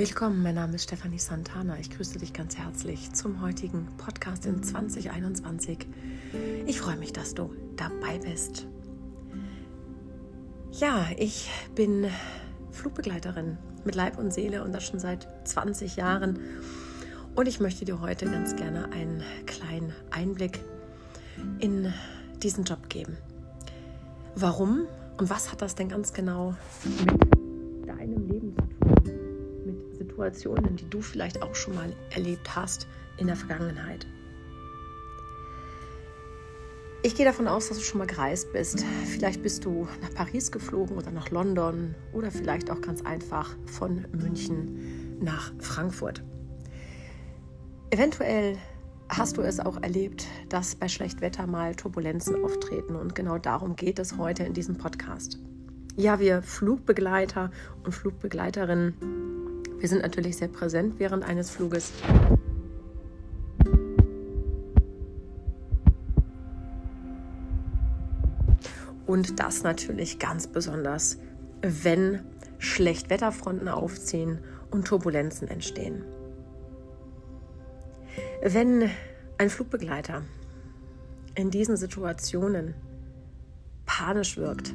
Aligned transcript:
Willkommen, 0.00 0.42
mein 0.42 0.54
Name 0.54 0.76
ist 0.76 0.84
Stefanie 0.84 1.18
Santana. 1.18 1.78
Ich 1.78 1.90
grüße 1.90 2.18
dich 2.18 2.32
ganz 2.32 2.56
herzlich 2.56 3.12
zum 3.12 3.42
heutigen 3.42 3.86
Podcast 3.98 4.46
in 4.46 4.62
2021. 4.62 5.86
Ich 6.64 6.80
freue 6.80 6.96
mich, 6.96 7.12
dass 7.12 7.34
du 7.34 7.54
dabei 7.76 8.18
bist. 8.18 8.66
Ja, 10.72 11.06
ich 11.18 11.50
bin 11.74 12.06
Flugbegleiterin 12.70 13.58
mit 13.84 13.94
Leib 13.94 14.16
und 14.16 14.32
Seele 14.32 14.64
und 14.64 14.72
das 14.72 14.86
schon 14.86 14.98
seit 15.00 15.28
20 15.46 15.96
Jahren. 15.96 16.38
Und 17.34 17.46
ich 17.46 17.60
möchte 17.60 17.84
dir 17.84 18.00
heute 18.00 18.24
ganz 18.24 18.56
gerne 18.56 18.90
einen 18.92 19.22
kleinen 19.44 19.92
Einblick 20.10 20.60
in 21.58 21.92
diesen 22.42 22.64
Job 22.64 22.88
geben. 22.88 23.18
Warum 24.34 24.86
und 25.18 25.28
was 25.28 25.52
hat 25.52 25.60
das 25.60 25.74
denn 25.74 25.90
ganz 25.90 26.14
genau 26.14 26.54
mit 26.88 27.86
deinem 27.86 28.26
Leben 28.28 28.56
zu 28.56 28.62
tun? 28.62 28.69
Situationen, 30.20 30.76
die 30.76 30.88
du 30.90 31.00
vielleicht 31.00 31.42
auch 31.42 31.54
schon 31.54 31.74
mal 31.74 31.94
erlebt 32.10 32.54
hast 32.54 32.86
in 33.16 33.26
der 33.26 33.36
Vergangenheit. 33.36 34.06
Ich 37.02 37.14
gehe 37.14 37.24
davon 37.24 37.48
aus, 37.48 37.68
dass 37.68 37.78
du 37.78 37.82
schon 37.82 37.98
mal 37.98 38.06
gereist 38.06 38.52
bist. 38.52 38.84
Vielleicht 39.06 39.42
bist 39.42 39.64
du 39.64 39.88
nach 40.02 40.12
Paris 40.12 40.52
geflogen 40.52 40.98
oder 40.98 41.10
nach 41.10 41.30
London 41.30 41.94
oder 42.12 42.30
vielleicht 42.30 42.70
auch 42.70 42.82
ganz 42.82 43.00
einfach 43.00 43.56
von 43.64 44.04
München 44.12 45.18
nach 45.22 45.52
Frankfurt. 45.58 46.22
Eventuell 47.88 48.58
hast 49.08 49.38
du 49.38 49.40
es 49.40 49.58
auch 49.58 49.82
erlebt, 49.82 50.26
dass 50.50 50.74
bei 50.74 50.88
Schlechtwetter 50.88 51.46
mal 51.46 51.74
Turbulenzen 51.74 52.44
auftreten 52.44 52.94
und 52.94 53.14
genau 53.14 53.38
darum 53.38 53.74
geht 53.74 53.98
es 53.98 54.18
heute 54.18 54.42
in 54.44 54.52
diesem 54.52 54.76
Podcast. 54.76 55.38
Ja, 55.96 56.20
wir 56.20 56.42
Flugbegleiter 56.42 57.50
und 57.82 57.92
Flugbegleiterinnen, 57.92 58.94
wir 59.80 59.88
sind 59.88 60.02
natürlich 60.02 60.36
sehr 60.36 60.48
präsent 60.48 60.98
während 60.98 61.24
eines 61.24 61.50
Fluges. 61.50 61.92
Und 69.06 69.40
das 69.40 69.62
natürlich 69.62 70.18
ganz 70.18 70.46
besonders, 70.46 71.18
wenn 71.62 72.20
Schlechtwetterfronten 72.58 73.68
aufziehen 73.68 74.38
und 74.70 74.86
Turbulenzen 74.86 75.48
entstehen. 75.48 76.04
Wenn 78.42 78.90
ein 79.38 79.50
Flugbegleiter 79.50 80.22
in 81.34 81.50
diesen 81.50 81.76
Situationen 81.76 82.74
panisch 83.86 84.36
wirkt, 84.36 84.74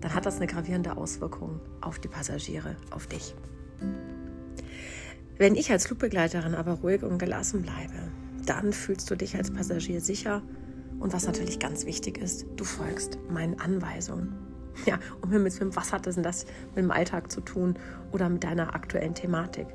dann 0.00 0.14
hat 0.14 0.26
das 0.26 0.36
eine 0.36 0.46
gravierende 0.46 0.96
Auswirkung 0.96 1.60
auf 1.80 1.98
die 1.98 2.08
Passagiere, 2.08 2.76
auf 2.90 3.06
dich. 3.06 3.34
Wenn 5.38 5.54
ich 5.54 5.70
als 5.70 5.86
Flugbegleiterin 5.86 6.54
aber 6.54 6.72
ruhig 6.72 7.02
und 7.02 7.18
gelassen 7.18 7.62
bleibe, 7.62 8.10
dann 8.46 8.72
fühlst 8.72 9.10
du 9.10 9.16
dich 9.16 9.36
als 9.36 9.50
Passagier 9.50 10.00
sicher 10.00 10.42
und 10.98 11.12
was 11.12 11.26
natürlich 11.26 11.58
ganz 11.58 11.84
wichtig 11.84 12.18
ist, 12.18 12.46
du 12.56 12.64
folgst 12.64 13.18
meinen 13.28 13.60
Anweisungen. 13.60 14.34
Ja, 14.86 14.98
um 15.22 15.30
Himmels 15.30 15.60
Willen, 15.60 15.74
was 15.76 15.92
hat 15.92 16.06
das 16.06 16.14
denn 16.14 16.24
das 16.24 16.44
mit 16.74 16.84
dem 16.84 16.90
Alltag 16.90 17.30
zu 17.30 17.40
tun 17.40 17.78
oder 18.12 18.28
mit 18.28 18.44
deiner 18.44 18.74
aktuellen 18.74 19.14
Thematik? 19.14 19.66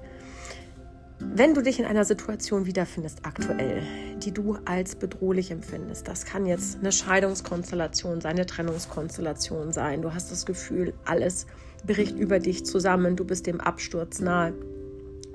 Wenn 1.20 1.54
du 1.54 1.62
dich 1.62 1.80
in 1.80 1.86
einer 1.86 2.06
Situation 2.06 2.66
wiederfindest, 2.66 3.20
aktuell, 3.24 3.84
die 4.24 4.32
du 4.32 4.58
als 4.66 4.96
bedrohlich 4.96 5.52
empfindest, 5.52 6.08
das 6.08 6.26
kann 6.26 6.48
jetzt 6.48 6.80
eine 6.80 6.92
Scheidungskonstellation 6.92 8.22
sein, 8.22 8.32
eine 8.32 8.48
Trennungskonstellation 8.48 9.72
sein, 9.72 10.02
du 10.02 10.14
hast 10.14 10.32
das 10.32 10.48
Gefühl, 10.48 10.94
alles 11.06 11.46
bricht 11.86 12.18
über 12.18 12.40
dich 12.40 12.66
zusammen, 12.66 13.16
du 13.16 13.26
bist 13.26 13.46
dem 13.46 13.62
Absturz 13.62 14.20
nahe, 14.20 14.54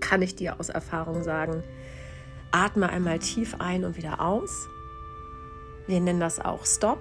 kann 0.09 0.23
ich 0.23 0.35
dir 0.35 0.61
aus 0.61 0.69
Erfahrung 0.69 1.23
sagen, 1.23 1.63
atme 2.53 2.89
einmal 2.89 3.19
tief 3.19 3.57
ein 3.59 3.85
und 3.85 3.97
wieder 3.97 4.21
aus 4.21 4.69
wir 5.87 6.01
nennen 6.01 6.21
das 6.21 6.41
auch 6.41 6.67
Stop. 6.67 6.99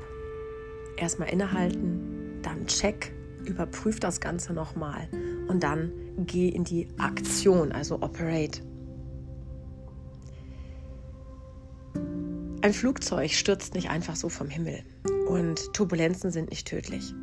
Erstmal 0.98 1.30
innehalten, 1.30 2.40
dann 2.42 2.68
Check, 2.68 3.14
überprüf 3.46 4.00
das 4.00 4.20
Ganze 4.20 4.54
nochmal 4.54 5.10
und 5.48 5.64
dann 5.64 5.92
geh 6.20 6.50
in 6.50 6.64
die 6.64 6.88
Aktion, 6.98 7.72
also 7.72 7.96
Operate. 7.96 8.62
Ein 12.62 12.74
Flugzeug 12.74 13.32
stürzt 13.32 13.74
nicht 13.74 13.90
einfach 13.90 14.16
so 14.16 14.30
vom 14.30 14.50
Himmel 14.50 14.84
und 15.28 15.74
Turbulenzen 15.74 16.32
sind 16.32 16.50
nicht 16.50 16.68
tödlich. 16.68 17.14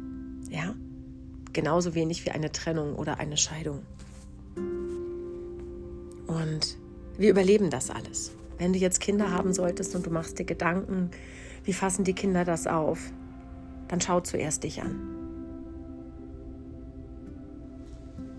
Ja? 0.51 0.75
Genauso 1.53 1.95
wenig 1.95 2.25
wie 2.27 2.31
eine 2.31 2.53
Trennung 2.53 2.95
oder 2.95 3.19
eine 3.19 3.37
Scheidung. 3.37 3.85
Und 6.33 6.79
wir 7.19 7.31
überleben 7.31 7.69
das 7.69 7.91
alles. 7.91 8.33
Wenn 8.59 8.73
du 8.73 8.79
jetzt 8.79 9.01
Kinder 9.01 9.31
haben 9.31 9.53
solltest 9.53 9.95
und 9.95 10.07
du 10.07 10.11
machst 10.11 10.39
dir 10.39 10.45
Gedanken, 10.45 11.11
wie 11.65 11.73
fassen 11.73 12.05
die 12.05 12.15
Kinder 12.15 12.45
das 12.45 12.67
auf? 12.67 13.13
Dann 13.89 14.01
schau 14.01 14.21
zuerst 14.21 14.65
dich 14.65 14.81
an. 14.83 15.09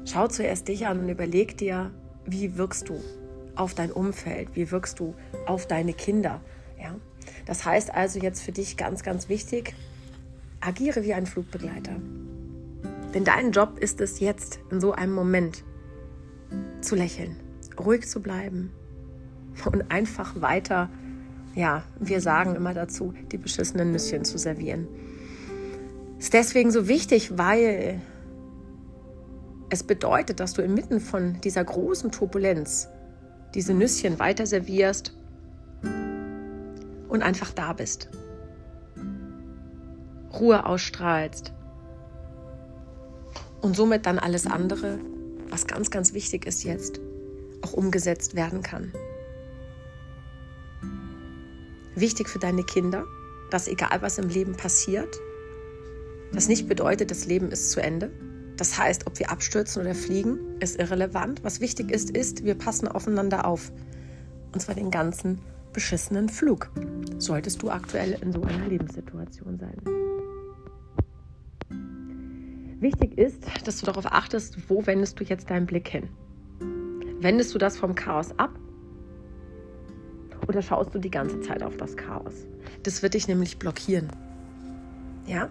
Schau 0.05 0.27
zuerst 0.27 0.67
dich 0.67 0.87
an 0.87 1.01
und 1.01 1.09
überleg 1.09 1.57
dir, 1.57 1.91
wie 2.25 2.57
wirkst 2.57 2.89
du 2.89 2.99
auf 3.55 3.73
dein 3.73 3.91
Umfeld, 3.91 4.49
wie 4.55 4.71
wirkst 4.71 4.99
du 4.99 5.13
auf 5.45 5.67
deine 5.67 5.93
Kinder. 5.93 6.41
Ja? 6.81 6.95
Das 7.45 7.63
heißt 7.65 7.93
also 7.93 8.19
jetzt 8.19 8.41
für 8.41 8.51
dich 8.51 8.75
ganz, 8.75 9.03
ganz 9.03 9.29
wichtig, 9.29 9.75
agiere 10.59 11.03
wie 11.03 11.13
ein 11.13 11.25
Flugbegleiter. 11.25 11.95
Denn 13.13 13.23
dein 13.23 13.51
Job 13.51 13.77
ist 13.79 14.01
es 14.01 14.19
jetzt 14.19 14.59
in 14.71 14.81
so 14.81 14.93
einem 14.93 15.13
Moment 15.13 15.63
zu 16.81 16.95
lächeln, 16.95 17.35
ruhig 17.79 18.07
zu 18.07 18.21
bleiben 18.21 18.71
und 19.65 19.91
einfach 19.91 20.41
weiter 20.41 20.89
ja, 21.55 21.83
wir 21.99 22.21
sagen 22.21 22.55
immer 22.55 22.73
dazu, 22.73 23.13
die 23.31 23.37
beschissenen 23.37 23.91
Nüsschen 23.91 24.25
zu 24.25 24.37
servieren. 24.37 24.87
Ist 26.17 26.33
deswegen 26.33 26.71
so 26.71 26.87
wichtig, 26.87 27.37
weil 27.37 28.01
es 29.69 29.83
bedeutet, 29.83 30.39
dass 30.39 30.53
du 30.53 30.61
inmitten 30.61 30.99
von 30.99 31.39
dieser 31.41 31.63
großen 31.63 32.11
Turbulenz 32.11 32.89
diese 33.53 33.73
Nüsschen 33.73 34.19
weiter 34.19 34.45
servierst 34.47 35.15
und 37.07 37.21
einfach 37.21 37.51
da 37.51 37.73
bist. 37.73 38.09
Ruhe 40.39 40.65
ausstrahlst 40.65 41.53
und 43.61 43.75
somit 43.75 44.07
dann 44.07 44.17
alles 44.17 44.47
andere, 44.47 44.97
was 45.49 45.67
ganz, 45.67 45.91
ganz 45.91 46.13
wichtig 46.13 46.47
ist 46.47 46.63
jetzt, 46.63 46.99
auch 47.63 47.73
umgesetzt 47.73 48.35
werden 48.35 48.61
kann. 48.61 48.93
Wichtig 51.95 52.27
für 52.29 52.39
deine 52.39 52.63
Kinder, 52.63 53.05
dass 53.51 53.67
egal 53.67 54.01
was 54.01 54.17
im 54.17 54.29
Leben 54.29 54.55
passiert, 54.55 55.19
das 56.33 56.47
nicht 56.47 56.67
bedeutet, 56.67 57.11
das 57.11 57.25
Leben 57.25 57.51
ist 57.51 57.71
zu 57.71 57.81
Ende. 57.81 58.11
Das 58.57 58.77
heißt, 58.77 59.05
ob 59.07 59.19
wir 59.19 59.29
abstürzen 59.29 59.81
oder 59.81 59.93
fliegen, 59.93 60.39
ist 60.59 60.79
irrelevant. 60.79 61.43
Was 61.43 61.59
wichtig 61.59 61.91
ist, 61.91 62.09
ist, 62.09 62.43
wir 62.43 62.55
passen 62.55 62.87
aufeinander 62.87 63.45
auf. 63.45 63.71
Und 64.51 64.59
zwar 64.59 64.75
den 64.75 64.89
ganzen 64.89 65.39
beschissenen 65.73 66.29
Flug. 66.29 66.71
Solltest 67.17 67.61
du 67.61 67.69
aktuell 67.69 68.17
in 68.21 68.31
so 68.31 68.41
einer 68.41 68.67
Lebenssituation 68.67 69.59
sein. 69.59 69.75
Wichtig 72.79 73.17
ist, 73.17 73.43
dass 73.65 73.79
du 73.79 73.85
darauf 73.85 74.05
achtest, 74.07 74.69
wo 74.69 74.85
wendest 74.85 75.19
du 75.19 75.23
jetzt 75.23 75.49
deinen 75.49 75.65
Blick 75.65 75.87
hin. 75.87 76.09
Wendest 77.23 77.53
du 77.55 77.57
das 77.57 77.77
vom 77.77 77.95
Chaos 77.95 78.37
ab 78.37 78.51
oder 80.45 80.61
schaust 80.61 80.93
du 80.93 80.99
die 80.99 81.09
ganze 81.09 81.39
Zeit 81.39 81.63
auf 81.63 81.77
das 81.77 81.95
Chaos? 81.95 82.33
Das 82.83 83.01
wird 83.01 83.13
dich 83.13 83.29
nämlich 83.29 83.57
blockieren. 83.57 84.09
Ja? 85.25 85.49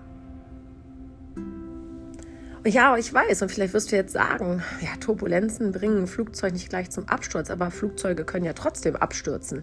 Ja, 2.66 2.96
ich 2.96 3.12
weiß, 3.12 3.40
und 3.40 3.50
vielleicht 3.50 3.72
wirst 3.72 3.90
du 3.90 3.96
jetzt 3.96 4.12
sagen, 4.12 4.62
ja, 4.82 4.94
Turbulenzen 5.00 5.72
bringen 5.72 6.02
ein 6.02 6.06
Flugzeug 6.06 6.52
nicht 6.52 6.68
gleich 6.68 6.90
zum 6.90 7.08
Absturz, 7.08 7.50
aber 7.50 7.70
Flugzeuge 7.70 8.24
können 8.24 8.44
ja 8.44 8.52
trotzdem 8.52 8.94
abstürzen. 8.94 9.62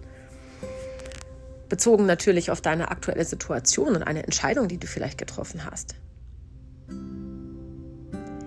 Bezogen 1.69 2.07
natürlich 2.07 2.49
auf 2.49 2.59
deine 2.59 2.89
aktuelle 2.89 3.23
Situation 3.23 3.95
und 3.95 4.01
eine 4.01 4.23
Entscheidung, 4.23 4.67
die 4.67 4.79
du 4.79 4.87
vielleicht 4.87 5.19
getroffen 5.19 5.63
hast. 5.63 5.93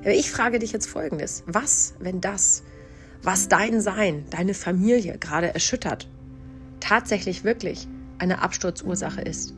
Aber 0.00 0.10
ich 0.10 0.32
frage 0.32 0.58
dich 0.58 0.72
jetzt 0.72 0.87
Folgendes. 0.87 1.44
Was, 1.46 1.94
wenn 2.00 2.20
das, 2.20 2.64
was 3.22 3.48
dein 3.48 3.80
Sein, 3.80 4.24
deine 4.30 4.54
Familie 4.54 5.19
gerade 5.19 5.54
erschüttert, 5.54 6.08
tatsächlich 6.80 7.44
wirklich 7.44 7.86
eine 8.19 8.42
Absturzursache 8.42 9.20
ist? 9.20 9.54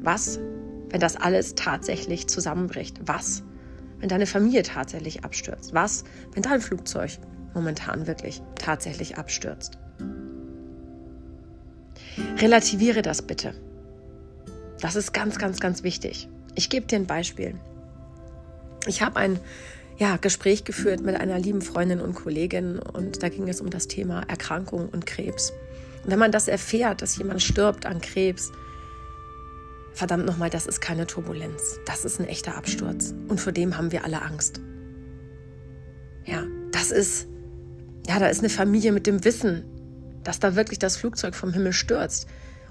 Was, 0.00 0.38
wenn 0.90 1.00
das 1.00 1.16
alles 1.16 1.54
tatsächlich 1.54 2.26
zusammenbricht? 2.26 3.00
Was, 3.06 3.42
wenn 4.00 4.08
deine 4.08 4.26
Familie 4.26 4.62
tatsächlich 4.62 5.24
abstürzt? 5.24 5.72
Was, 5.72 6.04
wenn 6.32 6.42
dein 6.42 6.60
Flugzeug 6.60 7.12
momentan 7.54 8.06
wirklich 8.06 8.42
tatsächlich 8.56 9.18
abstürzt? 9.18 9.78
Relativiere 12.38 13.02
das 13.02 13.22
bitte. 13.22 13.54
Das 14.80 14.96
ist 14.96 15.12
ganz, 15.12 15.38
ganz, 15.38 15.60
ganz 15.60 15.82
wichtig. 15.82 16.28
Ich 16.54 16.70
gebe 16.70 16.86
dir 16.86 16.96
ein 16.96 17.06
Beispiel. 17.06 17.54
Ich 18.86 19.02
habe 19.02 19.18
ein 19.18 19.40
ja, 19.96 20.16
Gespräch 20.16 20.64
geführt 20.64 21.02
mit 21.02 21.16
einer 21.16 21.38
lieben 21.38 21.62
Freundin 21.62 22.00
und 22.00 22.14
Kollegin 22.14 22.78
und 22.78 23.22
da 23.22 23.28
ging 23.28 23.48
es 23.48 23.60
um 23.60 23.70
das 23.70 23.86
Thema 23.86 24.22
Erkrankung 24.22 24.88
und 24.88 25.06
Krebs. 25.06 25.52
Und 26.02 26.10
wenn 26.10 26.18
man 26.18 26.32
das 26.32 26.48
erfährt, 26.48 27.00
dass 27.00 27.16
jemand 27.16 27.42
stirbt 27.42 27.86
an 27.86 28.00
Krebs, 28.00 28.50
verdammt 29.92 30.26
nochmal, 30.26 30.50
das 30.50 30.66
ist 30.66 30.80
keine 30.80 31.06
Turbulenz. 31.06 31.78
Das 31.86 32.04
ist 32.04 32.20
ein 32.20 32.26
echter 32.26 32.56
Absturz. 32.56 33.14
Und 33.28 33.40
vor 33.40 33.52
dem 33.52 33.76
haben 33.76 33.92
wir 33.92 34.04
alle 34.04 34.20
Angst. 34.22 34.60
Ja, 36.24 36.42
das 36.72 36.90
ist, 36.90 37.28
ja, 38.06 38.18
da 38.18 38.26
ist 38.26 38.40
eine 38.40 38.50
Familie 38.50 38.92
mit 38.92 39.06
dem 39.06 39.24
Wissen, 39.24 39.64
dass 40.24 40.40
da 40.40 40.56
wirklich 40.56 40.78
das 40.78 40.96
Flugzeug 40.96 41.34
vom 41.34 41.52
Himmel 41.52 41.72
stürzt 41.72 42.26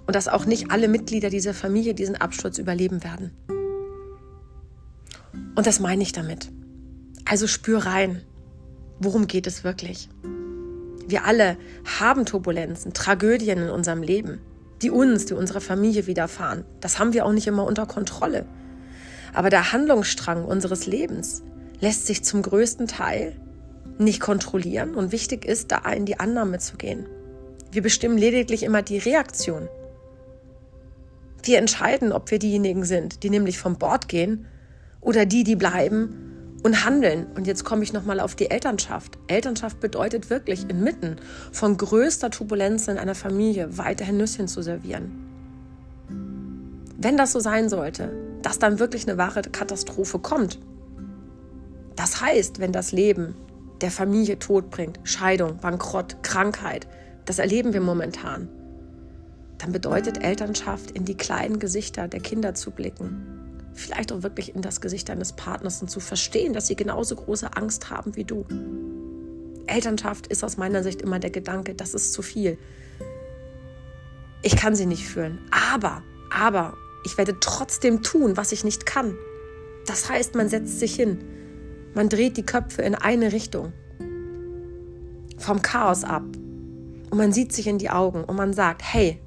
und 0.05 0.15
dass 0.15 0.27
auch 0.27 0.45
nicht 0.45 0.71
alle 0.71 0.87
Mitglieder 0.87 1.29
dieser 1.29 1.53
Familie 1.53 1.93
diesen 1.93 2.17
Absturz 2.17 2.57
überleben 2.57 3.03
werden. 3.03 3.31
Und 5.55 5.65
das 5.65 5.79
meine 5.79 6.03
ich 6.03 6.11
damit. 6.11 6.51
Also 7.33 7.47
spür 7.47 7.79
rein, 7.87 8.21
worum 8.99 9.25
geht 9.25 9.47
es 9.47 9.63
wirklich? 9.63 10.07
Wir 11.07 11.25
alle 11.25 11.57
haben 11.99 12.27
Turbulenzen, 12.27 12.93
Tragödien 12.93 13.57
in 13.57 13.69
unserem 13.71 14.03
Leben, 14.03 14.39
die 14.83 14.91
uns, 14.91 15.25
die 15.25 15.33
unserer 15.33 15.59
Familie 15.59 16.05
widerfahren. 16.05 16.63
Das 16.79 16.99
haben 16.99 17.13
wir 17.13 17.25
auch 17.25 17.31
nicht 17.31 17.47
immer 17.47 17.65
unter 17.65 17.87
Kontrolle. 17.87 18.45
Aber 19.33 19.49
der 19.49 19.71
Handlungsstrang 19.73 20.45
unseres 20.45 20.85
Lebens 20.85 21.41
lässt 21.79 22.05
sich 22.05 22.23
zum 22.23 22.43
größten 22.43 22.85
Teil 22.85 23.35
nicht 23.97 24.19
kontrollieren 24.19 24.93
und 24.93 25.11
wichtig 25.11 25.43
ist, 25.43 25.71
da 25.71 25.91
in 25.91 26.05
die 26.05 26.19
Annahme 26.19 26.59
zu 26.59 26.77
gehen. 26.77 27.07
Wir 27.71 27.81
bestimmen 27.81 28.19
lediglich 28.19 28.61
immer 28.61 28.83
die 28.83 28.99
Reaktion. 28.99 29.69
Wir 31.41 31.57
entscheiden, 31.57 32.11
ob 32.11 32.29
wir 32.29 32.37
diejenigen 32.37 32.85
sind, 32.85 33.23
die 33.23 33.31
nämlich 33.31 33.57
vom 33.57 33.79
Bord 33.79 34.07
gehen 34.07 34.45
oder 35.01 35.25
die, 35.25 35.43
die 35.43 35.55
bleiben 35.55 36.29
und 36.63 36.85
handeln. 36.85 37.27
Und 37.35 37.45
jetzt 37.45 37.65
komme 37.65 37.83
ich 37.83 37.93
nochmal 37.93 38.19
auf 38.19 38.35
die 38.35 38.49
Elternschaft. 38.49 39.17
Elternschaft 39.27 39.79
bedeutet 39.79 40.29
wirklich 40.29 40.69
inmitten 40.69 41.17
von 41.51 41.77
größter 41.77 42.31
Turbulenz 42.31 42.87
in 42.87 42.97
einer 42.97 43.15
Familie 43.15 43.77
weiterhin 43.77 44.17
Nüsschen 44.17 44.47
zu 44.47 44.61
servieren. 44.61 45.11
Wenn 46.97 47.17
das 47.17 47.33
so 47.33 47.39
sein 47.39 47.69
sollte, 47.69 48.11
dass 48.41 48.59
dann 48.59 48.79
wirklich 48.79 49.07
eine 49.07 49.17
wahre 49.17 49.41
Katastrophe 49.41 50.19
kommt, 50.19 50.59
das 51.95 52.21
heißt, 52.21 52.59
wenn 52.59 52.71
das 52.71 52.91
Leben 52.91 53.35
der 53.81 53.91
Familie 53.91 54.39
Tod 54.39 54.69
bringt, 54.69 54.99
Scheidung, 55.03 55.57
Bankrott, 55.57 56.23
Krankheit, 56.23 56.87
das 57.25 57.39
erleben 57.39 57.73
wir 57.73 57.81
momentan, 57.81 58.47
dann 59.57 59.71
bedeutet 59.71 60.23
Elternschaft, 60.23 60.91
in 60.91 61.05
die 61.05 61.15
kleinen 61.15 61.59
Gesichter 61.59 62.07
der 62.07 62.19
Kinder 62.19 62.55
zu 62.55 62.71
blicken. 62.71 63.42
Vielleicht 63.73 64.11
auch 64.11 64.23
wirklich 64.23 64.55
in 64.55 64.61
das 64.61 64.81
Gesicht 64.81 65.09
deines 65.09 65.33
Partners 65.33 65.81
und 65.81 65.89
zu 65.89 65.99
verstehen, 65.99 66.53
dass 66.53 66.67
sie 66.67 66.75
genauso 66.75 67.15
große 67.15 67.55
Angst 67.55 67.89
haben 67.89 68.15
wie 68.15 68.23
du. 68.23 68.45
Elternschaft 69.65 70.27
ist 70.27 70.43
aus 70.43 70.57
meiner 70.57 70.83
Sicht 70.83 71.01
immer 71.01 71.19
der 71.19 71.31
Gedanke, 71.31 71.73
das 71.73 71.93
ist 71.93 72.13
zu 72.13 72.21
viel. 72.21 72.57
Ich 74.41 74.55
kann 74.57 74.75
sie 74.75 74.85
nicht 74.85 75.07
fühlen. 75.07 75.39
Aber, 75.51 76.03
aber, 76.29 76.75
ich 77.05 77.17
werde 77.17 77.39
trotzdem 77.39 78.03
tun, 78.03 78.37
was 78.37 78.51
ich 78.51 78.63
nicht 78.63 78.85
kann. 78.85 79.15
Das 79.85 80.09
heißt, 80.09 80.35
man 80.35 80.49
setzt 80.49 80.79
sich 80.79 80.95
hin. 80.95 81.23
Man 81.93 82.09
dreht 82.09 82.37
die 82.37 82.45
Köpfe 82.45 82.81
in 82.81 82.95
eine 82.95 83.31
Richtung. 83.31 83.73
Vom 85.37 85.61
Chaos 85.61 86.03
ab. 86.03 86.23
Und 87.09 87.17
man 87.17 87.31
sieht 87.31 87.53
sich 87.53 87.67
in 87.67 87.77
die 87.77 87.89
Augen 87.89 88.23
und 88.23 88.35
man 88.35 88.53
sagt, 88.53 88.81
hey, 88.83 89.21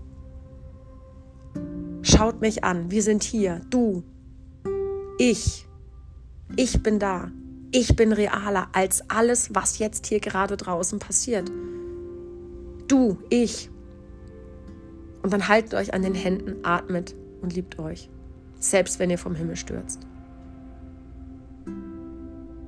schaut 2.02 2.40
mich 2.40 2.64
an, 2.64 2.90
wir 2.90 3.02
sind 3.02 3.22
hier, 3.22 3.60
du, 3.70 4.02
ich, 5.18 5.66
ich 6.56 6.82
bin 6.82 6.98
da, 6.98 7.30
ich 7.72 7.96
bin 7.96 8.12
realer 8.12 8.68
als 8.72 9.08
alles, 9.10 9.54
was 9.54 9.78
jetzt 9.78 10.06
hier 10.06 10.20
gerade 10.20 10.56
draußen 10.56 10.98
passiert. 10.98 11.50
Du, 12.88 13.18
ich. 13.30 13.70
Und 15.22 15.32
dann 15.32 15.48
haltet 15.48 15.74
euch 15.74 15.92
an 15.92 16.02
den 16.02 16.14
Händen, 16.14 16.64
atmet 16.64 17.14
und 17.42 17.54
liebt 17.54 17.78
euch, 17.78 18.08
selbst 18.60 18.98
wenn 18.98 19.10
ihr 19.10 19.18
vom 19.18 19.34
Himmel 19.34 19.56
stürzt. 19.56 20.06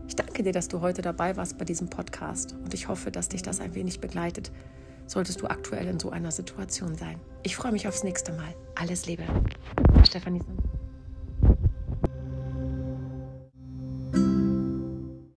Ich 0.08 0.16
danke 0.16 0.42
dir, 0.42 0.52
dass 0.52 0.68
du 0.68 0.80
heute 0.80 1.02
dabei 1.02 1.36
warst 1.36 1.58
bei 1.58 1.64
diesem 1.64 1.88
Podcast 1.88 2.56
und 2.64 2.74
ich 2.74 2.88
hoffe, 2.88 3.10
dass 3.10 3.28
dich 3.28 3.42
das 3.42 3.60
ein 3.60 3.74
wenig 3.74 4.00
begleitet, 4.00 4.50
solltest 5.06 5.40
du 5.40 5.46
aktuell 5.46 5.86
in 5.86 6.00
so 6.00 6.10
einer 6.10 6.32
Situation 6.32 6.96
sein. 6.96 7.20
Ich 7.42 7.56
freue 7.56 7.72
mich 7.72 7.86
aufs 7.86 8.02
nächste 8.02 8.32
Mal. 8.32 8.54
Alles 8.74 9.06
Liebe. 9.06 9.22
Stefanie. 10.04 10.42